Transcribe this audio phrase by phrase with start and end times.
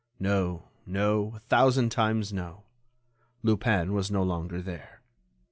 [0.19, 5.01] No, no—a thousand times, no—Lupin was no longer there.